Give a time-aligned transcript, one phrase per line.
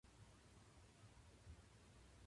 [0.03, 0.11] うおっ。